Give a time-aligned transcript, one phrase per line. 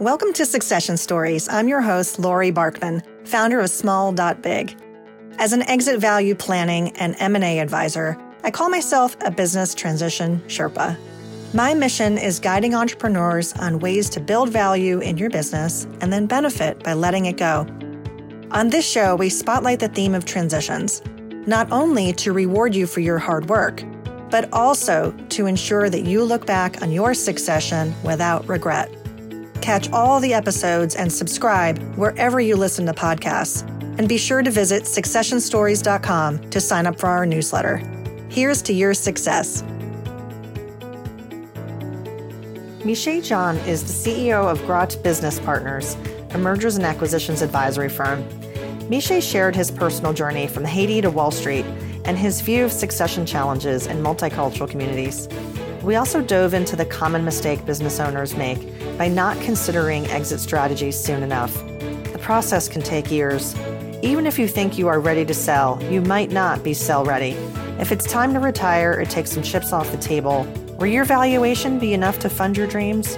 [0.00, 1.48] Welcome to Succession Stories.
[1.48, 4.76] I'm your host, Laurie Barkman, founder of Small.big.
[5.38, 10.98] As an exit value planning and M&A advisor, I call myself a business transition Sherpa.
[11.54, 16.26] My mission is guiding entrepreneurs on ways to build value in your business and then
[16.26, 17.66] benefit by letting it go.
[18.50, 21.00] On this show, we spotlight the theme of transitions,
[21.46, 23.82] not only to reward you for your hard work,
[24.28, 28.94] but also to ensure that you look back on your succession without regret.
[29.66, 33.68] Catch all the episodes and subscribe wherever you listen to podcasts.
[33.98, 37.78] And be sure to visit successionstories.com to sign up for our newsletter.
[38.28, 39.64] Here's to your success.
[42.84, 45.96] Miche John is the CEO of Grot Business Partners,
[46.30, 48.22] a mergers and acquisitions advisory firm.
[48.88, 51.66] Miche shared his personal journey from Haiti to Wall Street
[52.04, 55.26] and his view of succession challenges in multicultural communities.
[55.86, 58.58] We also dove into the common mistake business owners make
[58.98, 61.54] by not considering exit strategies soon enough.
[62.12, 63.54] The process can take years.
[64.02, 67.36] Even if you think you are ready to sell, you might not be sell ready.
[67.78, 70.42] If it's time to retire or take some chips off the table,
[70.80, 73.16] will your valuation be enough to fund your dreams?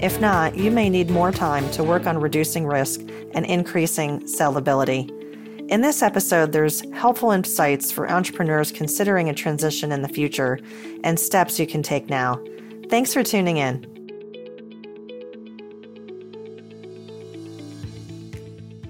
[0.00, 3.00] If not, you may need more time to work on reducing risk
[3.32, 5.23] and increasing sellability.
[5.68, 10.58] In this episode, there's helpful insights for entrepreneurs considering a transition in the future
[11.02, 12.38] and steps you can take now.
[12.90, 13.80] Thanks for tuning in.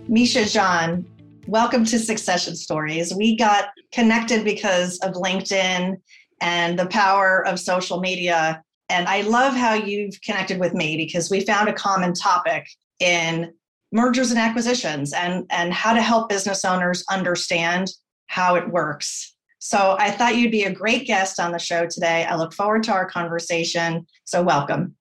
[0.08, 1.06] Miche John,
[1.46, 3.14] welcome to Succession Stories.
[3.14, 5.96] We got connected because of LinkedIn
[6.40, 8.64] and the power of social media.
[8.88, 12.66] And I love how you've connected with me because we found a common topic
[12.98, 13.52] in
[13.94, 17.88] mergers and acquisitions and, and how to help business owners understand
[18.26, 19.36] how it works.
[19.60, 22.24] So I thought you'd be a great guest on the show today.
[22.24, 24.04] I look forward to our conversation.
[24.24, 24.96] So welcome.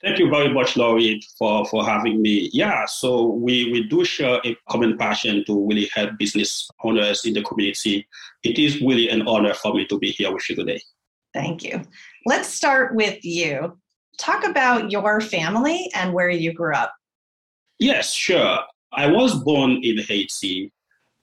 [0.00, 2.48] Thank you very much, Laurie, for, for having me.
[2.52, 7.34] Yeah, so we, we do share a common passion to really help business owners in
[7.34, 8.06] the community.
[8.44, 10.80] It is really an honor for me to be here with you today.
[11.34, 11.82] Thank you.
[12.24, 13.76] Let's start with you.
[14.16, 16.94] Talk about your family and where you grew up.
[17.78, 18.58] Yes, sure.
[18.92, 20.72] I was born in Haiti.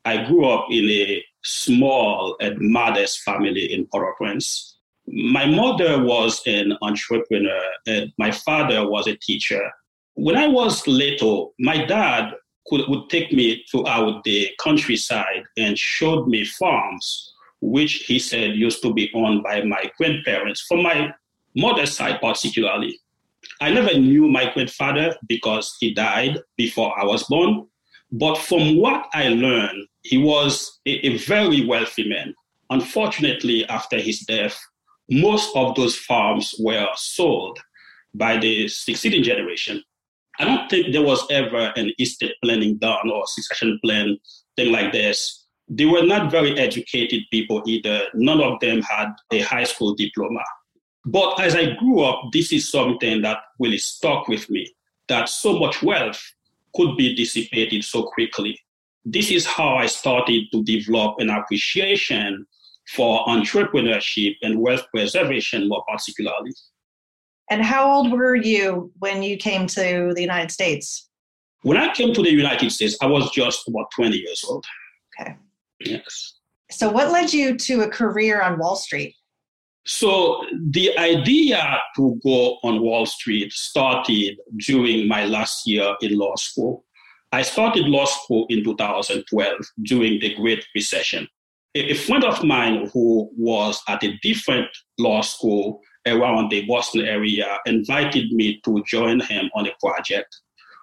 [0.06, 4.76] I grew up in a small and modest family in Port-au-Prince
[5.08, 9.72] my mother was an entrepreneur and my father was a teacher.
[10.16, 12.34] When I was little, my dad
[12.68, 18.82] could, would take me throughout the countryside and showed me farms, which he said used
[18.82, 21.14] to be owned by my grandparents, from my
[21.56, 23.00] mother's side particularly.
[23.62, 27.68] I never knew my grandfather because he died before I was born.
[28.12, 32.34] But from what I learned, he was a, a very wealthy man.
[32.70, 34.58] Unfortunately, after his death,
[35.10, 37.60] most of those farms were sold
[38.14, 39.84] by the succeeding generation.
[40.40, 44.18] I don't think there was ever an estate planning done or succession plan
[44.56, 45.46] thing like this.
[45.68, 48.04] They were not very educated people either.
[48.14, 50.44] None of them had a high school diploma.
[51.06, 54.74] But as I grew up, this is something that really stuck with me
[55.08, 56.22] that so much wealth
[56.76, 58.60] could be dissipated so quickly.
[59.06, 62.46] This is how I started to develop an appreciation
[62.96, 66.54] for entrepreneurship and wealth preservation more particularly.
[67.52, 71.08] And how old were you when you came to the United States?
[71.62, 74.66] When I came to the United States, I was just about 20 years old.
[75.20, 75.36] Okay.
[75.80, 76.36] Yes.
[76.72, 79.16] So, what led you to a career on Wall Street?
[79.85, 86.35] So, the idea to go on Wall Street started during my last year in law
[86.35, 86.84] school.
[87.31, 91.28] I started law school in 2012 during the Great Recession
[91.75, 97.57] a friend of mine who was at a different law school around the Boston area
[97.66, 100.34] invited me to join him on a project.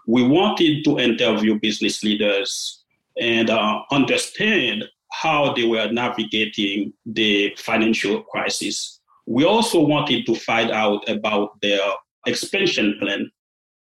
[0.07, 2.85] We wanted to interview business leaders
[3.19, 9.01] and uh, understand how they were navigating the financial crisis.
[9.27, 11.81] We also wanted to find out about their
[12.27, 13.31] expansion plan.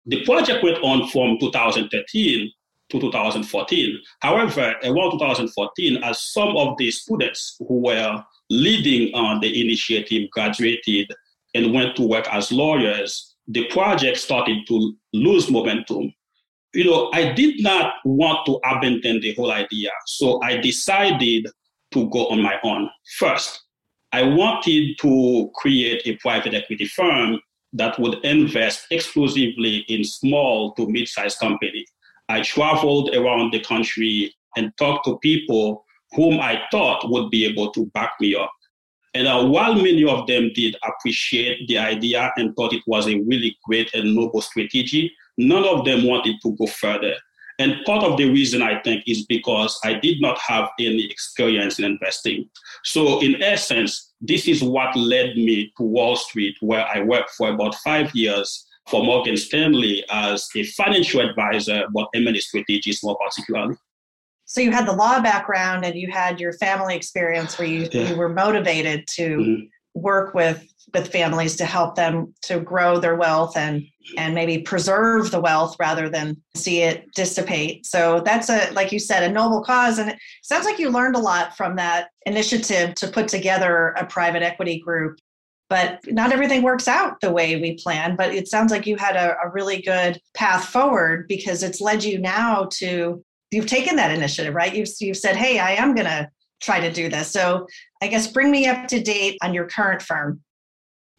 [0.05, 2.51] The project went on from 2013
[2.89, 3.99] to 2014.
[4.19, 11.11] However, around 2014, as some of the students who were leading on the initiative graduated
[11.55, 16.13] and went to work as lawyers, the project started to lose momentum.
[16.75, 21.47] You know, I did not want to abandon the whole idea, so I decided
[21.91, 22.89] to go on my own.
[23.17, 23.63] First,
[24.11, 27.39] I wanted to create a private equity firm
[27.73, 31.89] that would invest exclusively in small to mid-sized companies
[32.29, 37.71] I traveled around the country and talked to people whom I thought would be able
[37.71, 38.51] to back me up.
[39.13, 43.19] And uh, while many of them did appreciate the idea and thought it was a
[43.21, 47.15] really great and noble strategy, none of them wanted to go further.
[47.57, 51.79] And part of the reason I think is because I did not have any experience
[51.79, 52.49] in investing.
[52.83, 57.49] So, in essence, this is what led me to Wall Street, where I worked for
[57.49, 63.75] about five years for Morgan Stanley as a financial advisor, but M&A strategist more particularly.
[64.45, 68.09] So you had the law background and you had your family experience where you, yeah.
[68.09, 69.99] you were motivated to mm-hmm.
[69.99, 73.85] work with with families to help them to grow their wealth and
[74.17, 77.85] and maybe preserve the wealth rather than see it dissipate.
[77.85, 81.15] So that's a like you said a noble cause and it sounds like you learned
[81.15, 85.19] a lot from that initiative to put together a private equity group
[85.67, 89.15] but not everything works out the way we plan but it sounds like you had
[89.15, 93.23] a, a really good path forward because it's led you now to
[93.55, 94.75] you've taken that initiative, right?
[94.75, 96.29] You've, you've said, hey, I am going to
[96.61, 97.31] try to do this.
[97.31, 97.67] So
[98.01, 100.41] I guess bring me up to date on your current firm.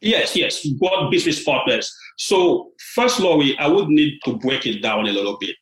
[0.00, 1.92] Yes, yes, What business partners.
[2.18, 5.56] So first, Laurie, I would need to break it down a little bit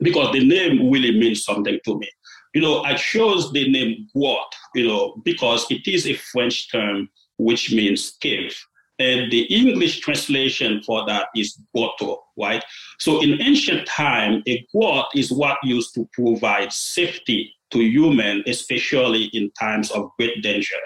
[0.00, 2.08] because the name really means something to me.
[2.54, 7.08] You know, I chose the name Grot, you know, because it is a French term
[7.38, 8.56] which means cave.
[8.98, 12.64] And the English translation for that is grotto, right?
[12.98, 19.24] So in ancient time, a grot is what used to provide safety to human, especially
[19.34, 20.76] in times of great danger.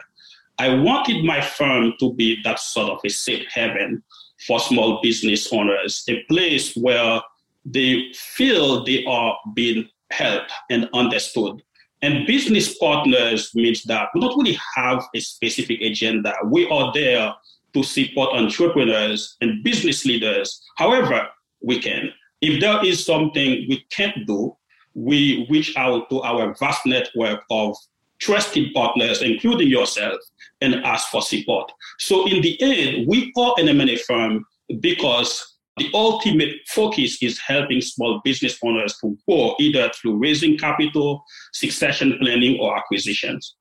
[0.61, 4.03] I wanted my firm to be that sort of a safe haven
[4.47, 7.23] for small business owners, a place where
[7.65, 11.63] they feel they are being helped and understood.
[12.03, 16.35] And business partners means that we don't really have a specific agenda.
[16.45, 17.33] We are there
[17.73, 21.27] to support entrepreneurs and business leaders however
[21.63, 22.11] we can.
[22.43, 24.55] If there is something we can't do,
[24.93, 27.75] we reach out to our vast network of
[28.21, 30.21] trusted partners, including yourself,
[30.61, 31.73] and ask for support.
[31.99, 34.45] So in the end, we are an M&A firm
[34.81, 41.25] because the ultimate focus is helping small business owners to grow either through raising capital,
[41.53, 43.57] succession planning, or acquisitions.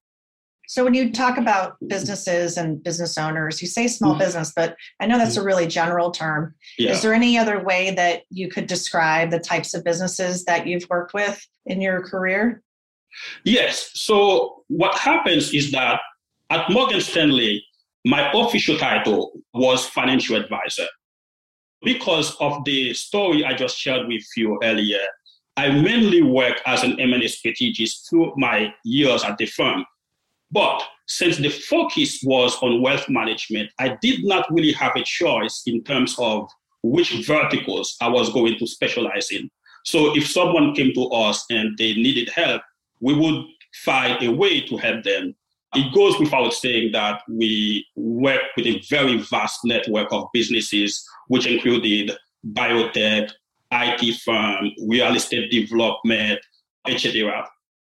[0.67, 4.19] So when you talk about businesses and business owners, you say small mm-hmm.
[4.19, 6.53] business, but I know that's a really general term.
[6.77, 6.91] Yeah.
[6.91, 10.85] Is there any other way that you could describe the types of businesses that you've
[10.88, 12.61] worked with in your career?
[13.44, 13.91] Yes.
[13.94, 16.00] So what happens is that
[16.50, 17.63] at Morgan Stanley,
[18.06, 20.88] my official title was financial advisor.
[21.81, 25.00] Because of the story I just shared with you earlier,
[25.57, 29.85] I mainly work as an M&A strategist through my years at the firm.
[30.51, 35.63] But since the focus was on wealth management, I did not really have a choice
[35.67, 36.50] in terms of
[36.81, 39.50] which verticals I was going to specialize in.
[39.85, 42.61] So if someone came to us and they needed help,
[43.00, 43.46] we would
[43.84, 45.36] find a way to help them.
[45.75, 51.46] It goes without saying that we work with a very vast network of businesses, which
[51.46, 52.12] included
[52.54, 53.30] biotech,
[53.72, 56.40] IT firm, real estate development,
[56.88, 57.48] etc.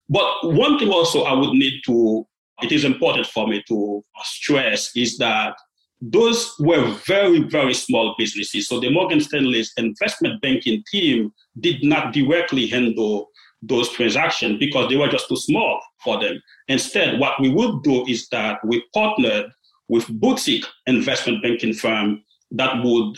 [0.09, 2.27] But one thing also I would need to
[2.61, 5.55] it is important for me to stress is that
[6.01, 8.67] those were very, very small businesses.
[8.67, 13.28] So the Morgan Stanley's investment banking team did not directly handle
[13.61, 16.41] those transactions because they were just too small for them.
[16.67, 19.51] Instead, what we would do is that we partnered
[19.89, 23.17] with boutique investment banking firm that would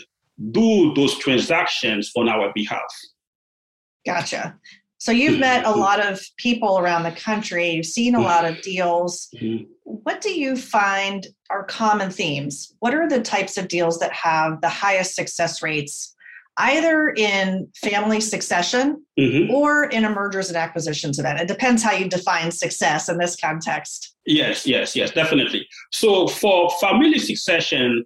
[0.50, 2.80] do those transactions on our behalf.
[4.04, 4.58] Gotcha.
[4.98, 8.26] So you've met a lot of people around the country, you've seen a mm-hmm.
[8.26, 9.28] lot of deals.
[9.34, 9.64] Mm-hmm.
[9.82, 12.72] What do you find are common themes?
[12.78, 16.11] What are the types of deals that have the highest success rates,
[16.58, 19.50] either in family succession mm-hmm.
[19.52, 21.40] or in a mergers and acquisitions event?
[21.40, 24.14] It depends how you define success in this context.
[24.26, 25.66] Yes, yes, yes, definitely.
[25.90, 28.04] So for family succession,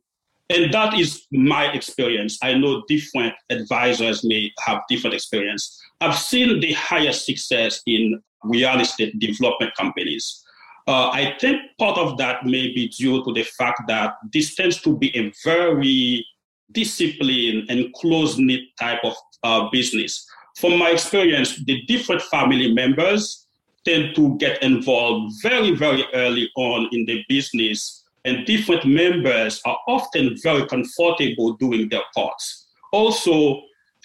[0.49, 2.39] and that is my experience.
[2.43, 5.81] I know different advisors may have different experience.
[6.01, 10.45] I've seen the highest success in real estate development companies.
[10.87, 14.81] Uh, I think part of that may be due to the fact that this tends
[14.83, 16.25] to be a very
[16.73, 20.27] disciplined and close knit type of uh, business.
[20.57, 23.47] From my experience, the different family members
[23.85, 29.79] tend to get involved very, very early on in the business, and different members are
[29.87, 32.67] often very comfortable doing their parts.
[32.93, 33.63] Also,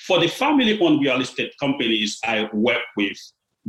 [0.08, 3.18] for the family owned real estate companies I work with,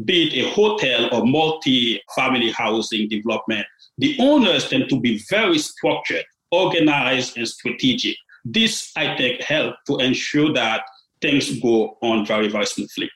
[0.04, 3.66] be it a hotel or multi family housing development,
[3.98, 8.16] the owners tend to be very structured, organized, and strategic.
[8.44, 10.82] This, I think, helps to ensure that
[11.20, 13.10] things go on very, very smoothly.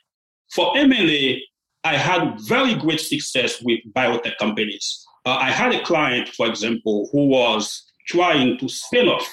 [0.52, 1.42] For M&A,
[1.84, 5.04] I had very great success with biotech companies.
[5.24, 9.26] Uh, I had a client, for example, who was trying to spin off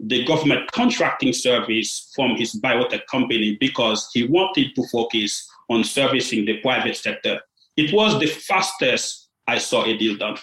[0.00, 6.44] the government contracting service from his biotech company because he wanted to focus on servicing
[6.44, 7.40] the private sector.
[7.76, 10.36] It was the fastest I saw a deal done.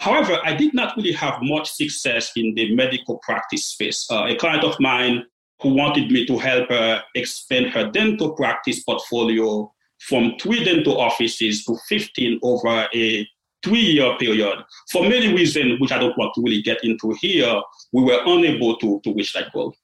[0.00, 4.06] However, I did not really have much success in the medical practice space.
[4.10, 5.24] Uh, a client of mine
[5.60, 11.64] who wanted me to help her expand her dental practice portfolio from three dental offices
[11.66, 13.28] to 15 over a
[13.62, 14.56] three year period.
[14.90, 17.60] For many reasons, which I don't want to really get into here,
[17.92, 19.74] we were unable to, to reach that goal.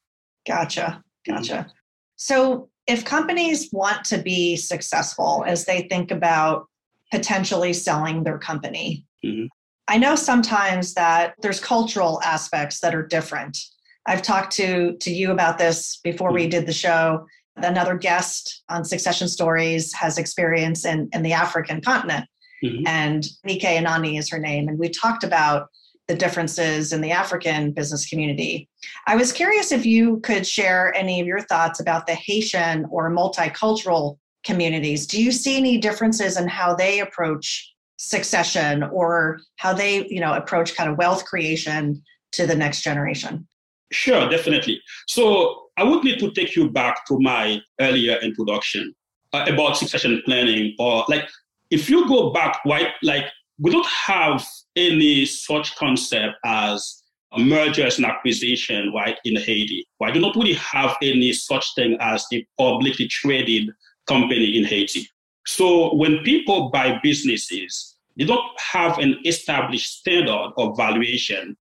[0.46, 1.04] Gotcha.
[1.26, 1.52] Gotcha.
[1.52, 1.68] Mm-hmm.
[2.16, 6.68] So, if companies want to be successful as they think about
[7.12, 9.46] potentially selling their company, mm-hmm.
[9.88, 13.58] I know sometimes that there's cultural aspects that are different.
[14.06, 16.50] I've talked to, to you about this before we mm-hmm.
[16.50, 17.26] did the show.
[17.56, 22.26] Another guest on Succession Stories has experience in, in the African continent.
[22.62, 22.86] Mm-hmm.
[22.86, 24.68] And Nike Anani is her name.
[24.68, 25.68] And we talked about
[26.08, 28.68] the differences in the African business community.
[29.06, 33.10] I was curious if you could share any of your thoughts about the Haitian or
[33.10, 35.06] multicultural communities.
[35.06, 40.34] Do you see any differences in how they approach succession or how they, you know,
[40.34, 43.46] approach kind of wealth creation to the next generation?
[43.92, 44.80] Sure, definitely.
[45.06, 48.94] So I would need to take you back to my earlier introduction
[49.32, 51.28] uh, about succession planning or like
[51.70, 53.26] if you go back, right, like
[53.58, 57.02] we don't have any such concept as
[57.38, 59.86] mergers and acquisition, right, in Haiti.
[60.00, 60.14] Right?
[60.14, 63.70] We don't really have any such thing as a publicly traded
[64.06, 65.08] company in Haiti.
[65.46, 71.56] So when people buy businesses, they don't have an established standard of valuation,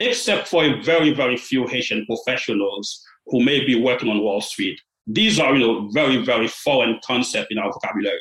[0.00, 4.80] except for a very, very few Haitian professionals who may be working on Wall Street.
[5.06, 8.20] These are, you know, very, very foreign concept in our vocabulary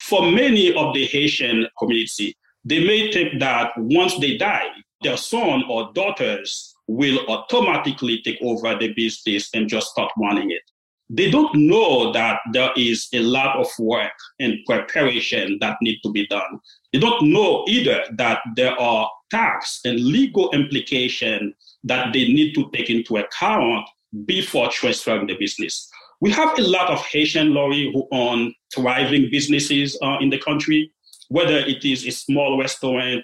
[0.00, 4.68] for many of the Haitian community, they may think that once they die,
[5.02, 10.62] their son or daughters will automatically take over the business and just start running it.
[11.08, 16.10] They don't know that there is a lot of work and preparation that need to
[16.10, 16.58] be done.
[16.92, 22.68] They don't know either that there are tax and legal implications that they need to
[22.72, 23.88] take into account
[24.24, 25.88] before transferring the business.
[26.20, 30.90] We have a lot of Haitian Laurie who own thriving businesses uh, in the country,
[31.28, 33.22] whether it is a small restaurant,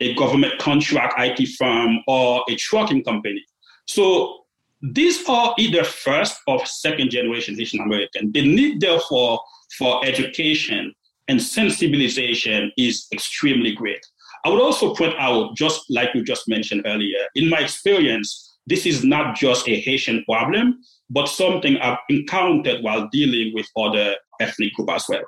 [0.00, 3.42] a government contract IT firm, or a trucking company.
[3.86, 4.43] So
[4.92, 8.30] these are either first or second generation Haitian American.
[8.32, 9.40] The need, therefore,
[9.78, 10.92] for education
[11.28, 14.04] and sensibilization is extremely great.
[14.44, 18.84] I would also point out, just like you just mentioned earlier, in my experience, this
[18.84, 24.74] is not just a Haitian problem, but something I've encountered while dealing with other ethnic
[24.74, 25.22] groups as well.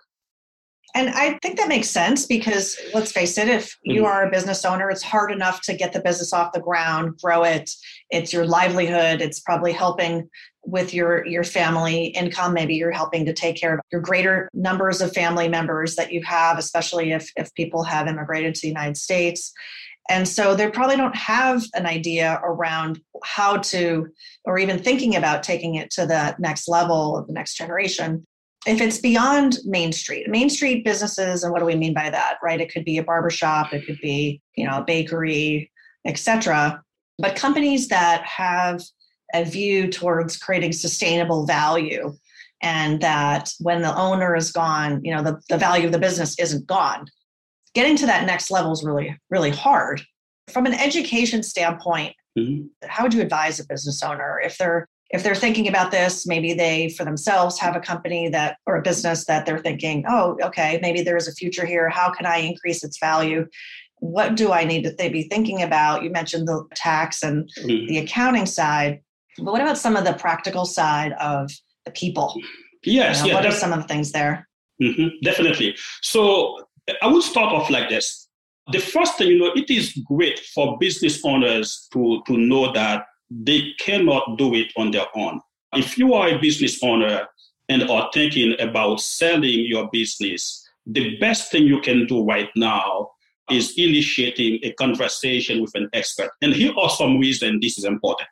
[0.95, 4.07] And I think that makes sense because let's face it, if you mm-hmm.
[4.07, 7.43] are a business owner, it's hard enough to get the business off the ground, grow
[7.45, 7.71] it.
[8.11, 9.21] It's your livelihood.
[9.21, 10.31] It's probably helping
[10.64, 12.55] with your your family income.
[12.55, 16.23] Maybe you're helping to take care of your greater numbers of family members that you
[16.25, 19.52] have, especially if if people have immigrated to the United States.
[20.09, 24.07] And so they probably don't have an idea around how to,
[24.45, 28.25] or even thinking about taking it to the next level of the next generation.
[28.66, 32.38] If it's beyond Main Street, Main Street businesses, and what do we mean by that,
[32.42, 32.61] right?
[32.61, 35.70] It could be a barbershop, it could be, you know, a bakery,
[36.04, 36.82] etc.
[37.18, 38.82] But companies that have
[39.35, 42.16] a view towards creating sustainable value
[42.62, 46.38] and that when the owner is gone, you know, the, the value of the business
[46.38, 47.06] isn't gone
[47.76, 50.02] getting to that next level is really, really hard.
[50.49, 52.68] From an education standpoint, mm-hmm.
[52.88, 56.52] how would you advise a business owner if they're if they're thinking about this, maybe
[56.52, 60.78] they for themselves have a company that or a business that they're thinking, oh, okay,
[60.82, 61.88] maybe there's a future here.
[61.88, 63.46] How can I increase its value?
[64.00, 66.02] What do I need to th- be thinking about?
[66.02, 67.87] You mentioned the tax and mm-hmm.
[67.87, 69.00] the accounting side,
[69.38, 71.50] but what about some of the practical side of
[71.87, 72.38] the people?
[72.85, 74.46] Yes, you know, yeah, what are some of the things there?
[74.82, 75.75] Mm-hmm, definitely.
[76.02, 76.58] So
[77.00, 78.28] I would start off like this.
[78.70, 83.04] The first thing, you know, it is great for business owners to, to know that
[83.30, 85.40] they cannot do it on their own.
[85.75, 87.26] If you are a business owner
[87.68, 93.11] and are thinking about selling your business, the best thing you can do right now
[93.50, 96.30] is initiating a conversation with an expert.
[96.42, 98.28] And here are some reasons this is important.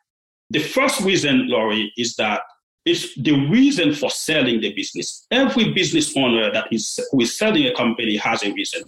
[0.49, 2.41] The first reason, Laurie, is that
[2.85, 5.25] it's the reason for selling the business.
[5.31, 8.83] Every business owner that is who is selling a company has a reason.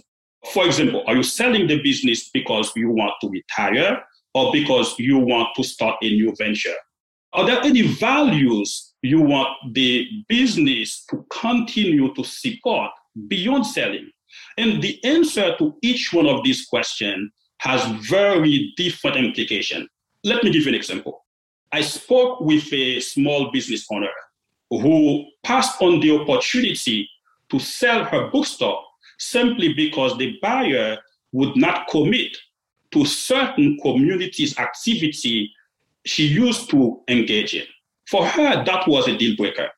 [0.52, 4.00] For example, are you selling the business because you want to retire
[4.34, 6.74] or because you want to start a new venture?
[7.32, 12.90] Are there any values you want the business to continue to support
[13.28, 14.10] beyond selling?
[14.56, 17.30] And the answer to each one of these questions
[17.60, 19.88] has very different implication.
[20.24, 21.24] Let me give you an example.
[21.72, 24.08] I spoke with a small business owner
[24.70, 27.08] who passed on the opportunity
[27.50, 28.82] to sell her bookstore
[29.18, 30.98] simply because the buyer
[31.32, 32.36] would not commit
[32.92, 35.52] to certain communities activity
[36.06, 37.66] she used to engage in.
[38.08, 39.68] For her, that was a deal breaker.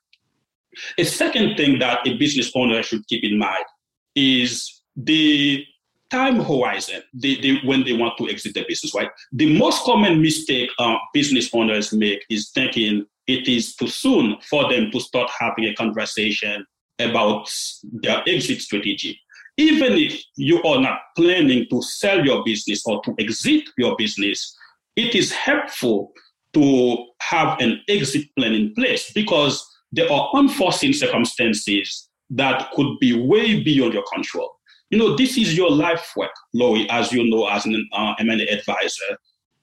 [0.97, 3.65] A second thing that a business owner should keep in mind
[4.15, 5.65] is the
[6.11, 9.11] time horizon they, they, when they want to exit the business, right?
[9.33, 14.71] The most common mistake uh, business owners make is thinking it is too soon for
[14.71, 16.67] them to start having a conversation
[16.99, 17.51] about
[17.83, 19.21] their exit strategy.
[19.61, 24.57] Even if you are not planning to sell your business or to exit your business,
[24.97, 26.13] it is helpful
[26.55, 29.63] to have an exit plan in place because
[29.93, 34.51] there are unforeseen circumstances that could be way beyond your control.
[34.89, 38.47] You know, this is your life work, Laurie, as you know, as an uh, M&A
[38.47, 39.19] advisor.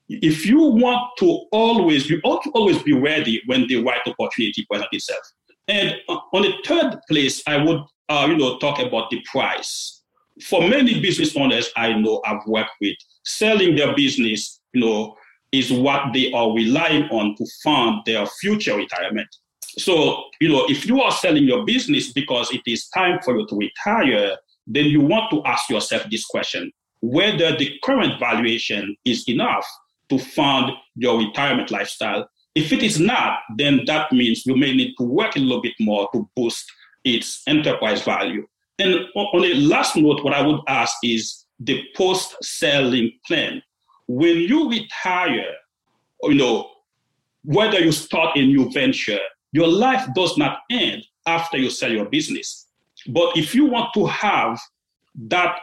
[0.09, 4.63] If you want to always, you ought to always be ready when the right opportunity
[4.69, 5.31] presents itself.
[5.67, 10.01] And uh, on the third place, I would, uh, you know, talk about the price.
[10.43, 12.95] For many business owners I know I've worked with,
[13.25, 15.15] selling their business, you know,
[15.51, 19.27] is what they are relying on to fund their future retirement.
[19.77, 23.47] So, you know, if you are selling your business because it is time for you
[23.47, 26.71] to retire, then you want to ask yourself this question
[27.01, 29.65] whether the current valuation is enough
[30.09, 32.27] to fund your retirement lifestyle.
[32.55, 35.75] If it is not, then that means you may need to work a little bit
[35.79, 36.65] more to boost
[37.15, 38.47] its enterprise value.
[38.79, 43.61] And on a last note, what I would ask is the post selling plan.
[44.07, 45.51] When you retire,
[46.23, 46.69] you know,
[47.43, 49.19] whether you start a new venture,
[49.51, 52.67] your life does not end after you sell your business
[53.07, 54.59] but if you want to have
[55.27, 55.57] that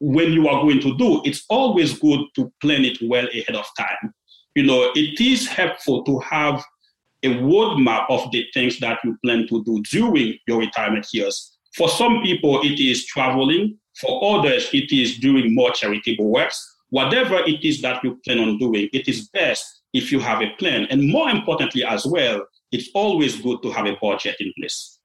[0.00, 3.66] when you are going to do, it's always good to plan it well ahead of
[3.76, 4.14] time.
[4.54, 6.64] You know, it is helpful to have
[7.22, 11.56] a roadmap of the things that you plan to do during your retirement years.
[11.76, 13.78] For some people, it is traveling.
[14.00, 16.76] For others, it is doing more charitable works.
[16.90, 20.50] Whatever it is that you plan on doing, it is best if you have a
[20.58, 20.86] plan.
[20.90, 24.98] And more importantly, as well, it's always good to have a budget in place.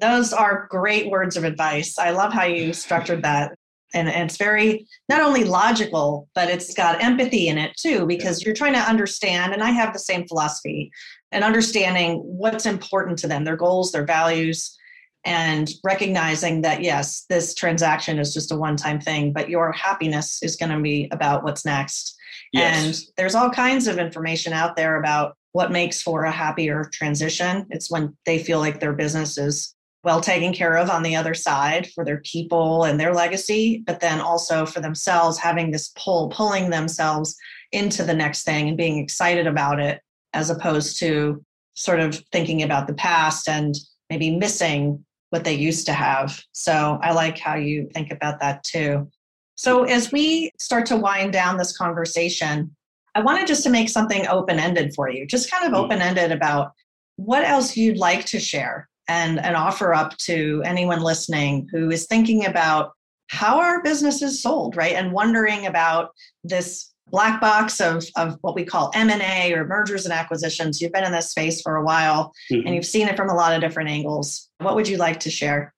[0.00, 1.98] Those are great words of advice.
[1.98, 3.54] I love how you structured that.
[3.94, 8.54] And, it's very not only logical, but it's got empathy in it too, because you're
[8.54, 9.52] trying to understand.
[9.52, 10.90] And I have the same philosophy
[11.32, 14.76] and understanding what's important to them, their goals, their values,
[15.24, 20.42] and recognizing that, yes, this transaction is just a one time thing, but your happiness
[20.42, 22.16] is going to be about what's next.
[22.52, 22.84] Yes.
[22.84, 27.66] And there's all kinds of information out there about what makes for a happier transition.
[27.70, 29.74] It's when they feel like their business is
[30.06, 33.98] well taken care of on the other side for their people and their legacy, but
[33.98, 37.36] then also for themselves having this pull, pulling themselves
[37.72, 40.00] into the next thing and being excited about it,
[40.32, 43.74] as opposed to sort of thinking about the past and
[44.08, 46.40] maybe missing what they used to have.
[46.52, 49.10] So I like how you think about that too.
[49.56, 52.70] So as we start to wind down this conversation,
[53.16, 55.82] I wanted just to make something open ended for you, just kind of mm.
[55.82, 56.74] open ended about
[57.16, 62.06] what else you'd like to share and an offer up to anyone listening who is
[62.06, 62.92] thinking about
[63.28, 64.94] how our business is sold, right?
[64.94, 66.10] And wondering about
[66.44, 70.80] this black box of, of what we call M&A or mergers and acquisitions.
[70.80, 72.66] You've been in this space for a while mm-hmm.
[72.66, 74.48] and you've seen it from a lot of different angles.
[74.58, 75.72] What would you like to share?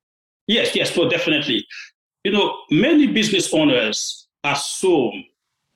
[0.47, 1.67] Yes, yes, so definitely.
[2.25, 5.25] You know, many business owners assume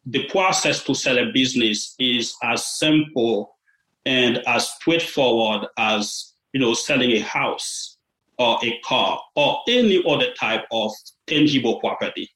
[0.07, 3.57] the process to sell a business is as simple
[4.05, 7.99] and as straightforward as you know, selling a house
[8.39, 10.93] or a car or any other type of
[11.27, 12.29] tangible property.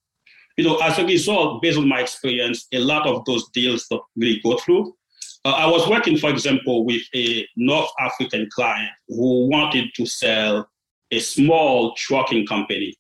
[0.57, 4.03] You know, as a result, based on my experience, a lot of those deals don't
[4.17, 4.95] really go through.
[5.45, 10.67] Uh, I was working, for example, with a North African client who wanted to sell
[11.11, 12.95] a small trucking company.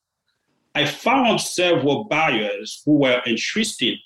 [0.74, 3.98] I found several buyers who were interested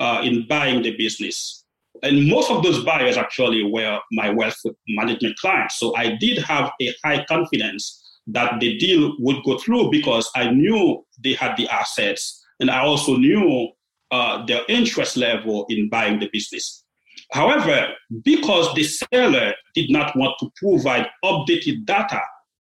[0.00, 1.63] uh, in buying the business
[2.04, 5.78] and most of those buyers actually were my wealth management clients.
[5.78, 10.50] So I did have a high confidence that the deal would go through because I
[10.50, 13.70] knew they had the assets and I also knew
[14.10, 16.84] uh, their interest level in buying the business.
[17.32, 17.88] However,
[18.22, 22.20] because the seller did not want to provide updated data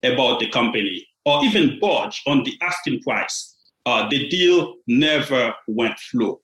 [0.03, 5.95] about the company or even budge on the asking price, uh, the deal never went
[6.11, 6.39] through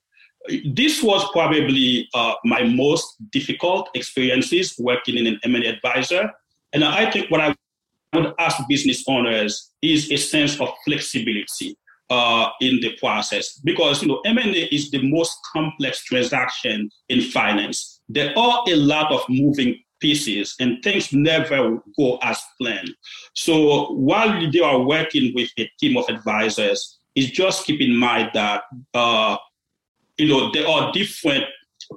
[0.64, 6.30] this was probably uh, my most difficult experiences working in an M&A advisor.
[6.72, 7.54] And I think what I
[8.12, 11.76] would ask business owners is a sense of flexibility.
[12.10, 18.00] uh, in the process because you know M&A is the most complex transaction in finance.
[18.08, 22.90] There are a lot of moving pieces and things never go as planned.
[23.34, 28.30] So while they are working with a team of advisors, is just keep in mind
[28.34, 29.36] that uh,
[30.18, 31.44] you know there are different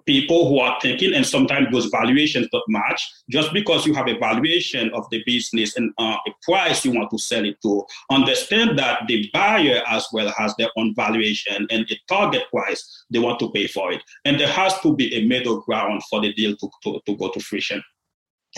[0.05, 3.01] people who are thinking, and sometimes those valuations don't match.
[3.29, 7.09] Just because you have a valuation of the business and uh, a price you want
[7.11, 11.89] to sell it to, understand that the buyer as well has their own valuation and
[11.89, 14.01] a target price they want to pay for it.
[14.25, 17.29] And there has to be a middle ground for the deal to, to, to go
[17.29, 17.83] to fruition.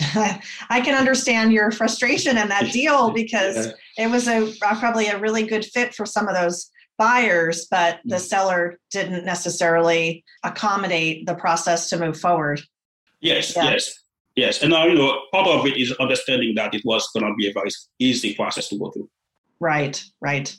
[0.00, 4.04] I can understand your frustration in that deal because yeah.
[4.04, 6.70] it was a probably a really good fit for some of those
[7.00, 8.20] buyers, but the mm.
[8.20, 12.60] seller didn't necessarily accommodate the process to move forward.
[13.22, 13.70] Yes, yeah.
[13.70, 14.04] yes,
[14.36, 14.62] yes.
[14.62, 17.48] And now, you know, part of it is understanding that it was going to be
[17.48, 19.08] a very easy process to go through.
[19.60, 20.54] Right, right.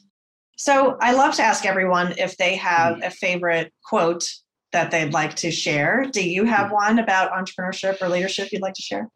[0.58, 3.06] So I love to ask everyone if they have mm.
[3.06, 4.28] a favorite quote
[4.72, 6.06] that they'd like to share.
[6.12, 6.74] Do you have mm.
[6.74, 9.08] one about entrepreneurship or leadership you'd like to share?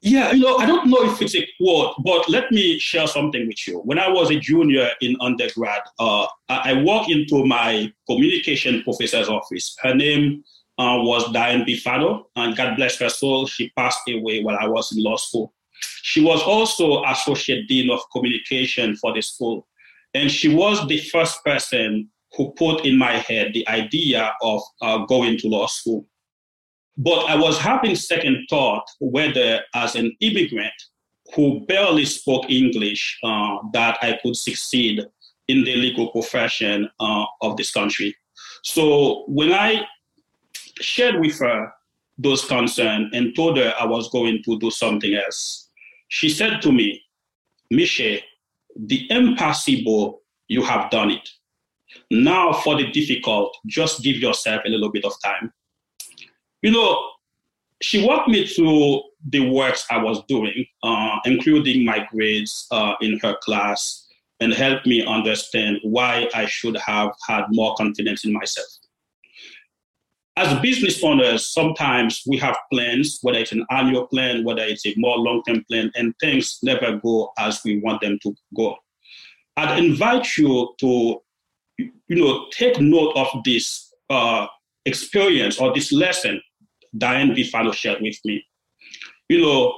[0.00, 3.46] Yeah, you know, I don't know if it's a quote, but let me share something
[3.48, 3.80] with you.
[3.80, 9.28] When I was a junior in undergrad, uh, I, I walked into my communication professor's
[9.28, 9.76] office.
[9.82, 10.44] Her name
[10.78, 14.96] uh, was Diane Bifano, and God bless her soul, she passed away while I was
[14.96, 15.52] in law school.
[16.02, 19.66] She was also associate dean of communication for the school,
[20.14, 24.98] and she was the first person who put in my head the idea of uh,
[25.06, 26.06] going to law school.
[26.98, 30.72] But I was having second thought whether, as an immigrant
[31.34, 35.04] who barely spoke English, uh, that I could succeed
[35.46, 38.16] in the legal profession uh, of this country.
[38.64, 39.86] So when I
[40.80, 41.72] shared with her
[42.18, 45.70] those concerns and told her I was going to do something else,
[46.08, 47.00] she said to me,
[47.72, 48.22] Miche,
[48.76, 51.28] the impossible, you have done it.
[52.10, 55.52] Now for the difficult, just give yourself a little bit of time
[56.62, 57.10] you know,
[57.80, 63.18] she walked me through the works I was doing, uh, including my grades uh, in
[63.22, 64.06] her class,
[64.40, 68.66] and helped me understand why I should have had more confidence in myself.
[70.36, 74.94] As business owners, sometimes we have plans, whether it's an annual plan, whether it's a
[74.96, 78.76] more long term plan, and things never go as we want them to go.
[79.56, 81.20] I'd invite you to,
[81.78, 84.46] you know, take note of this uh,
[84.86, 86.40] experience or this lesson
[86.96, 88.44] Diane Bifano shared with me.
[89.28, 89.74] You know,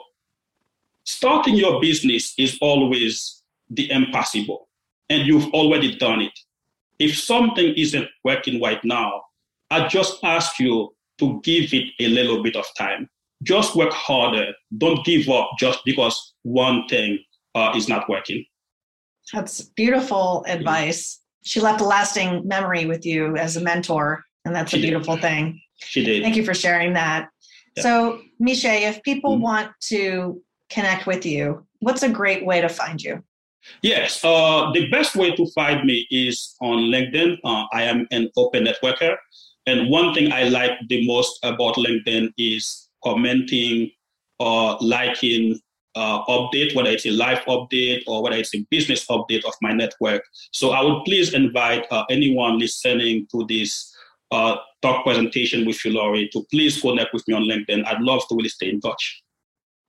[1.05, 4.69] starting your business is always the impossible,
[5.09, 6.39] and you've already done it.
[6.99, 9.23] If something isn't working right now,
[9.71, 13.09] I just ask you to give it a little bit of time.
[13.43, 14.53] Just work harder.
[14.77, 17.19] Don't give up just because one thing
[17.55, 18.45] uh, is not working.
[19.33, 21.21] That's beautiful advice.
[21.45, 25.17] She left a lasting memory with you as a mentor, and that's she a beautiful
[25.17, 25.23] did.
[25.23, 25.61] thing.
[25.77, 26.23] She did.
[26.23, 27.29] Thank you for sharing that.
[27.79, 29.43] So, Miche, if people mm-hmm.
[29.43, 33.23] want to connect with you, what's a great way to find you?
[33.83, 37.39] Yes, uh, the best way to find me is on LinkedIn.
[37.45, 39.17] Uh, I am an open networker.
[39.67, 43.91] And one thing I like the most about LinkedIn is commenting
[44.39, 45.61] or liking
[45.95, 49.73] uh, update, whether it's a live update or whether it's a business update of my
[49.73, 50.23] network.
[50.53, 53.90] So I would please invite uh, anyone listening to this
[54.31, 57.87] uh, talk presentation with you, Laurie, to please connect with me on LinkedIn.
[57.87, 59.23] I'd love to really stay in touch.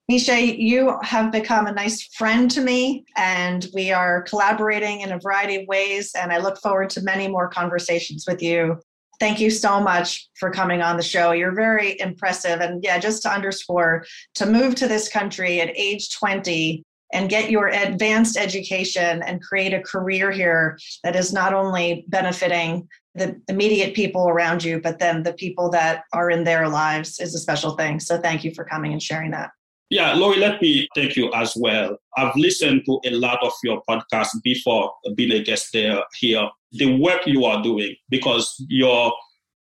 [0.09, 5.19] Miche, you have become a nice friend to me, and we are collaborating in a
[5.19, 6.11] variety of ways.
[6.15, 8.81] And I look forward to many more conversations with you.
[9.19, 11.31] Thank you so much for coming on the show.
[11.31, 12.59] You're very impressive.
[12.59, 14.03] And yeah, just to underscore,
[14.35, 19.73] to move to this country at age 20 and get your advanced education and create
[19.73, 25.23] a career here that is not only benefiting the immediate people around you, but then
[25.23, 27.99] the people that are in their lives is a special thing.
[27.99, 29.51] So thank you for coming and sharing that.
[29.89, 31.97] Yeah, Laurie, let me thank you as well.
[32.15, 36.49] I've listened to a lot of your podcasts before being a guest there here.
[36.71, 39.11] The work you are doing, because your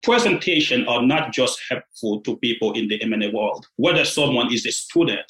[0.03, 4.71] presentation are not just helpful to people in the M&A world, whether someone is a
[4.71, 5.25] student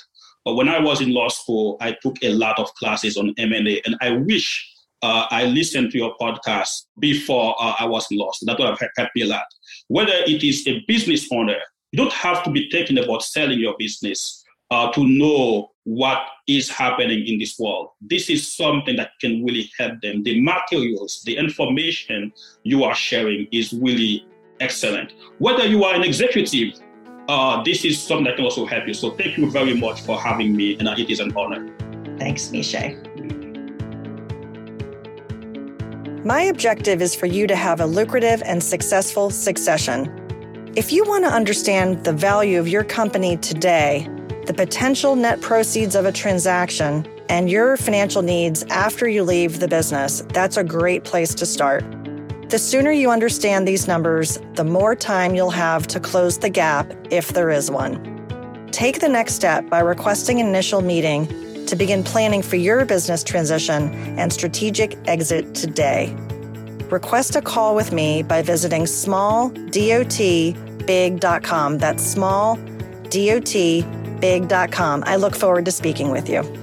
[0.46, 3.82] or when I was in law school, I took a lot of classes on M&A,
[3.86, 4.68] and I wish
[5.02, 8.46] uh, I listened to your podcast before uh, I was lost.
[8.46, 9.46] That would have helped me a lot.
[9.88, 11.58] Whether it is a business owner,
[11.92, 16.70] you don't have to be thinking about selling your business uh, to know what is
[16.70, 17.90] happening in this world.
[18.00, 20.24] This is something that can really help them.
[20.24, 22.32] The materials, the information
[22.64, 24.26] you are sharing is really
[24.60, 25.14] excellent.
[25.40, 26.80] Whether you are an executive,
[27.32, 28.94] uh, this is something that can also help you.
[28.94, 31.66] So thank you very much for having me, and it is an honor.
[32.18, 32.98] Thanks, Miche.
[36.26, 40.12] My objective is for you to have a lucrative and successful succession.
[40.76, 44.08] If you want to understand the value of your company today,
[44.46, 49.68] the potential net proceeds of a transaction, and your financial needs after you leave the
[49.70, 51.86] business, that's a great place to start.
[52.52, 56.92] The sooner you understand these numbers, the more time you'll have to close the gap
[57.10, 58.68] if there is one.
[58.72, 61.28] Take the next step by requesting an initial meeting
[61.68, 66.14] to begin planning for your business transition and strategic exit today.
[66.90, 71.78] Request a call with me by visiting smalldotbig.com.
[71.78, 75.04] That's smalldotbig.com.
[75.06, 76.61] I look forward to speaking with you.